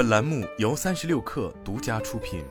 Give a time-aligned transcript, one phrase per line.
[0.00, 2.42] 本栏目由三十六氪独家出品。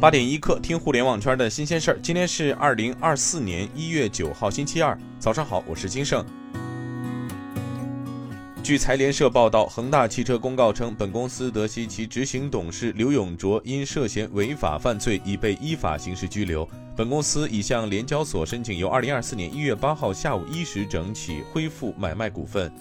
[0.00, 1.98] 八点一刻，听互联网圈的新鲜事儿。
[2.02, 6.24] 今天是二零二四年一月九号，星期二，早上好，我是金盛。
[8.62, 16.68] 据财联社报道，恒大汽车公告称，本公司得悉其执行董事刘永灼因涉嫌违法犯罪，已被依法刑事拘留。
[16.96, 22.72] 本公司已向联交所申请，由二零二四年一月八号下午一时整起恢复买卖股份。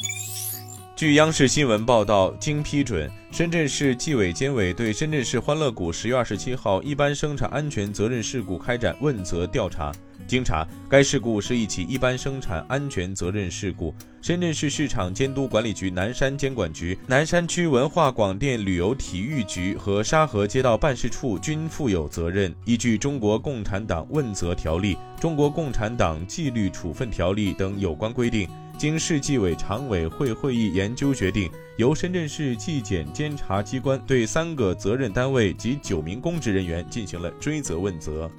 [0.95, 9.91] 据央视新闻报道，经批准，深圳市纪委监委对深圳市欢乐谷十月二十七号一般生产安全责任事故开展问责调查。
[10.27, 13.93] 经查，该事故是一起一般生产安全责任事故。
[14.21, 22.53] 深圳市市场监督管理局南山监管局、南山区文化广电旅游体育局和沙河街道办事处均负有责任。
[22.65, 28.47] 依据《中国共产党问责条例》《中国共产党纪律处分条例》等有关规定。
[28.77, 38.29] 经市纪委常委会会议研究决定，由深圳市纪检监察机关对三个责任单位及九名公职人员进行了追责问责。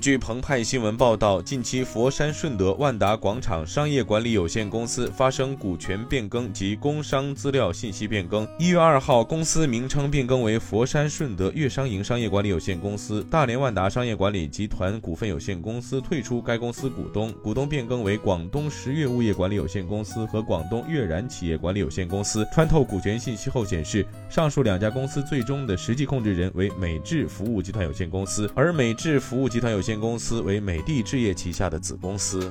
[0.00, 8.46] 据澎湃新闻报道，近期佛山顺德万达广场商业管理有限公司发生股权变更及工商资料信息变更。
[8.60, 22.46] 一月二号，公司名称变更为佛山顺德粤商营商业管理有限公司，大连万达商业管理集团股份有限公司退出该公司股东，股东变更为广东实业物业管理有限公司和广东粤然企业管理有限公司。
[22.54, 29.87] 穿透股权信息后显示，上述两家公司最终的实际控制人为美智服务集团有限公司，而美智服务集团有限。
[29.88, 32.50] 有限公司为美的置业旗下的子公司。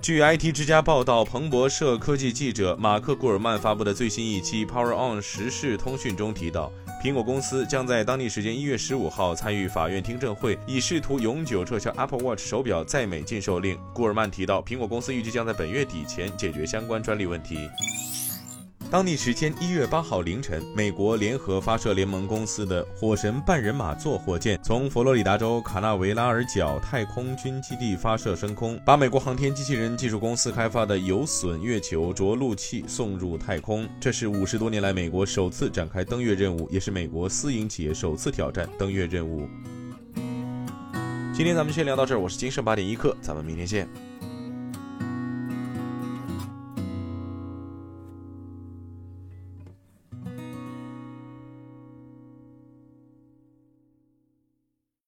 [0.00, 6.70] 据 IT 之家报道，彭博社科技记者马克·古尔曼发布的最新一期 Power On 时事通讯中提到，
[7.02, 13.76] 苹果公司将在当地时间一月十五号参与法院听证会，以试图永久撤销 Apple Watch 手表在美禁售令。
[13.92, 17.68] 古尔曼提到，苹果公司预计将在本月底前解决相关专利问题。
[18.90, 33.88] 当地时间一月八号凌晨，美国联合发射联盟公司的火神半人马座火箭从佛罗里达州卡纳维拉尔角太空军基地发射升空，把美国航天机器人技术公司开发的有损月球着陆器送入太空。
[34.00, 39.48] 这是五十多年来美国首次展开登月任务，也是美国私营企业首次挑战登月任务。
[41.32, 43.88] 今天咱们先聊到这儿，我是金盛八点一刻，咱们明天见。